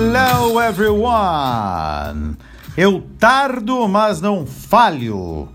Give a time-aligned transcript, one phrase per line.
[0.00, 2.36] Hello everyone!
[2.76, 5.48] Eu tardo, mas não falho.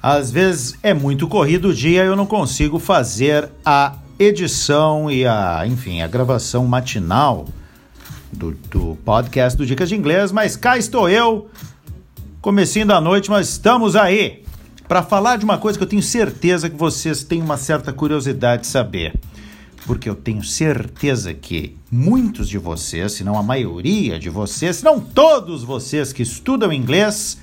[0.00, 5.26] Às vezes é muito corrido o dia e eu não consigo fazer a edição e
[5.26, 7.46] a, enfim, a gravação matinal
[8.32, 11.50] do, do podcast do Dicas de Inglês, mas cá estou eu,
[12.40, 14.44] comecinho da noite, mas estamos aí
[14.86, 18.62] para falar de uma coisa que eu tenho certeza que vocês têm uma certa curiosidade
[18.62, 19.14] de saber
[19.84, 24.84] porque eu tenho certeza que muitos de vocês, se não a maioria de vocês, se
[24.84, 27.38] não todos vocês que estudam inglês,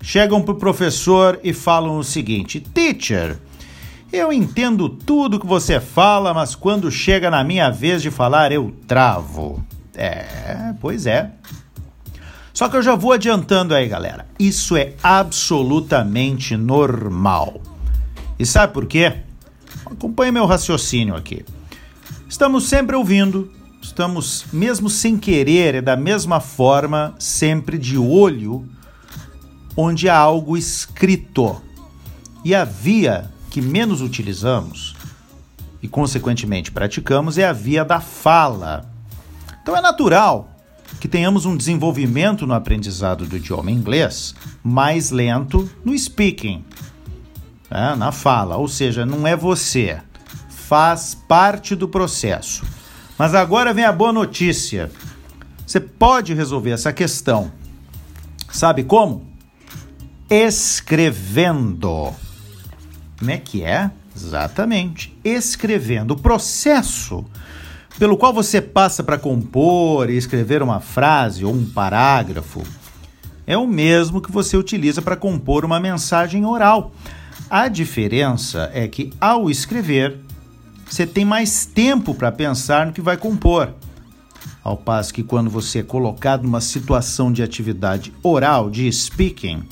[0.00, 3.38] chegam para o professor e falam o seguinte: Teacher,
[4.12, 8.74] eu entendo tudo que você fala, mas quando chega na minha vez de falar, eu
[8.86, 9.64] travo.
[9.94, 11.30] É, pois é.
[12.52, 14.26] Só que eu já vou adiantando aí, galera.
[14.38, 17.60] Isso é absolutamente normal.
[18.38, 19.22] E sabe por quê?
[19.92, 21.44] Acompanhe meu raciocínio aqui.
[22.28, 28.66] Estamos sempre ouvindo, estamos, mesmo sem querer, é da mesma forma, sempre de olho
[29.76, 31.60] onde há algo escrito.
[32.44, 34.96] E a via que menos utilizamos
[35.82, 38.90] e, consequentemente, praticamos é a via da fala.
[39.62, 40.48] Então é natural
[41.00, 46.64] que tenhamos um desenvolvimento no aprendizado do idioma inglês mais lento no speaking,
[47.72, 49.98] né, na fala, ou seja, não é você,
[50.48, 52.64] faz parte do processo.
[53.18, 54.90] Mas agora vem a boa notícia.
[55.66, 57.50] Você pode resolver essa questão.
[58.50, 59.26] Sabe como?
[60.28, 62.12] Escrevendo.
[63.18, 63.90] Como é que é?
[64.14, 65.16] Exatamente.
[65.24, 66.12] Escrevendo.
[66.12, 67.24] O processo
[67.98, 72.62] pelo qual você passa para compor e escrever uma frase ou um parágrafo
[73.46, 76.92] é o mesmo que você utiliza para compor uma mensagem oral.
[77.52, 80.18] A diferença é que ao escrever,
[80.86, 83.74] você tem mais tempo para pensar no que vai compor.
[84.64, 89.64] Ao passo que quando você é colocado numa situação de atividade oral, de speaking,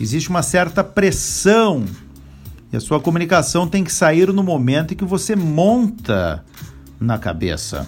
[0.00, 1.84] existe uma certa pressão
[2.72, 6.44] e a sua comunicação tem que sair no momento em que você monta
[6.98, 7.86] na cabeça.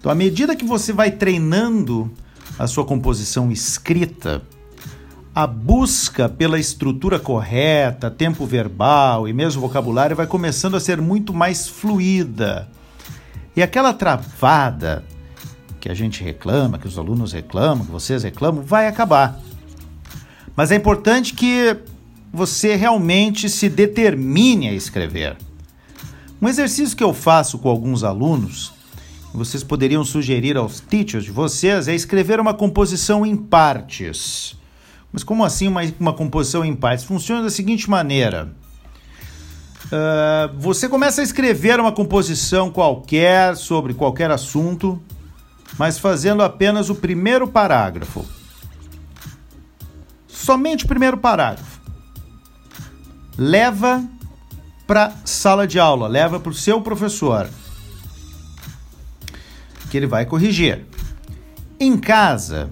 [0.00, 2.10] Então, à medida que você vai treinando
[2.58, 4.40] a sua composição escrita,
[5.34, 11.32] a busca pela estrutura correta, tempo verbal e mesmo vocabulário vai começando a ser muito
[11.32, 12.68] mais fluida.
[13.56, 15.04] E aquela travada
[15.80, 19.40] que a gente reclama, que os alunos reclamam, que vocês reclamam, vai acabar.
[20.54, 21.76] Mas é importante que
[22.30, 25.36] você realmente se determine a escrever.
[26.40, 28.72] Um exercício que eu faço com alguns alunos,
[29.32, 34.60] vocês poderiam sugerir aos teachers de vocês, é escrever uma composição em partes.
[35.12, 37.04] Mas como assim uma, uma composição em partes?
[37.04, 38.50] Funciona da seguinte maneira.
[39.86, 45.02] Uh, você começa a escrever uma composição qualquer sobre qualquer assunto,
[45.76, 48.24] mas fazendo apenas o primeiro parágrafo.
[50.26, 51.78] Somente o primeiro parágrafo.
[53.36, 54.02] Leva
[54.86, 57.48] para sala de aula, leva para o seu professor,
[59.90, 60.86] que ele vai corrigir.
[61.78, 62.70] Em casa,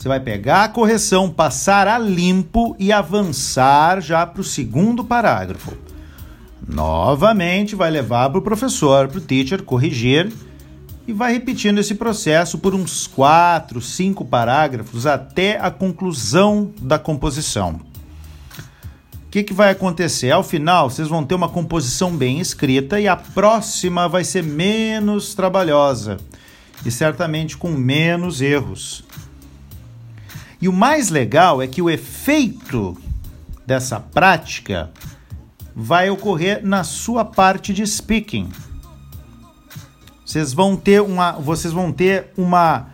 [0.00, 5.76] você vai pegar a correção, passar a limpo e avançar já para o segundo parágrafo.
[6.66, 10.32] Novamente vai levar para o professor, para o teacher, corrigir
[11.06, 17.78] e vai repetindo esse processo por uns quatro, cinco parágrafos até a conclusão da composição.
[19.26, 20.30] O que, que vai acontecer?
[20.30, 25.34] Ao final, vocês vão ter uma composição bem escrita e a próxima vai ser menos
[25.34, 26.16] trabalhosa
[26.86, 29.04] e certamente com menos erros.
[30.60, 32.96] E o mais legal é que o efeito
[33.66, 34.90] dessa prática
[35.74, 38.48] vai ocorrer na sua parte de speaking.
[40.24, 42.88] Vocês vão ter uma, vocês vão ter uma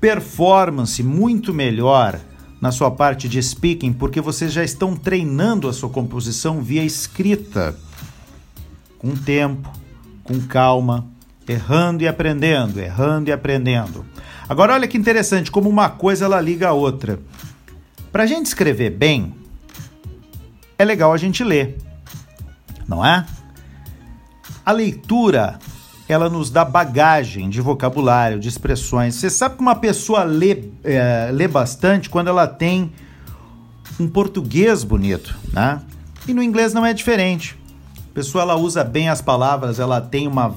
[0.00, 2.18] performance muito melhor
[2.60, 7.76] na sua parte de speaking, porque vocês já estão treinando a sua composição via escrita,
[8.98, 9.70] com tempo,
[10.22, 11.06] com calma,
[11.48, 14.04] errando e aprendendo, errando e aprendendo.
[14.50, 17.20] Agora olha que interessante, como uma coisa ela liga a outra.
[18.10, 19.32] Para a gente escrever bem,
[20.76, 21.78] é legal a gente ler,
[22.88, 23.24] não é?
[24.66, 25.56] A leitura
[26.08, 29.14] ela nos dá bagagem de vocabulário, de expressões.
[29.14, 32.92] Você sabe que uma pessoa lê, é, lê bastante quando ela tem
[34.00, 35.80] um português bonito, né?
[36.26, 37.56] E no inglês não é diferente.
[38.10, 40.52] A pessoa ela usa bem as palavras, ela tem uma,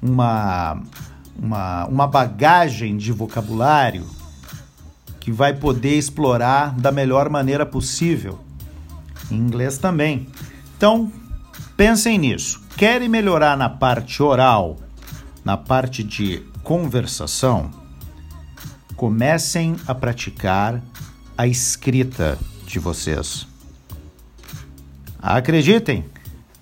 [0.00, 0.80] uma
[1.38, 4.06] uma, uma bagagem de vocabulário
[5.20, 8.38] que vai poder explorar da melhor maneira possível.
[9.30, 10.28] Em inglês também.
[10.76, 11.10] Então,
[11.76, 12.62] pensem nisso.
[12.76, 14.76] Querem melhorar na parte oral,
[15.44, 17.70] na parte de conversação,
[18.96, 20.82] comecem a praticar
[21.36, 23.46] a escrita de vocês.
[25.20, 26.04] Acreditem,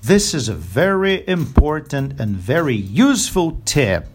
[0.00, 4.13] this is a very important and very useful tip.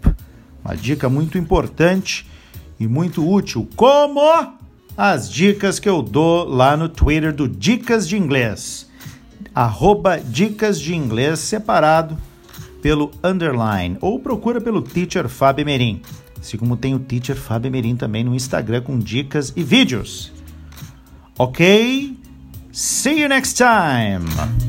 [0.70, 2.28] Uma dica muito importante
[2.80, 4.22] e muito útil, como
[4.96, 8.88] as dicas que eu dou lá no Twitter do Dicas de Inglês.
[9.56, 12.16] Arroba Dicas de Inglês separado
[12.84, 16.04] pelo underline ou procura pelo Teacher Fábio Merim.
[16.40, 20.32] Assim como tem o Teacher Fábio Merim também no Instagram com dicas e vídeos.
[21.36, 22.16] Ok?
[22.72, 24.69] See you next time!